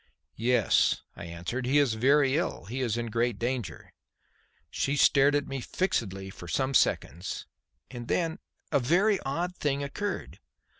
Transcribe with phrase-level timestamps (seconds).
[0.37, 2.65] "Yes," I answered, "he is very ill.
[2.65, 3.93] He is in great danger."
[4.71, 7.45] She still stared at me fixedly for some seconds.
[7.91, 8.39] And then
[8.71, 10.39] a very odd thing occurred.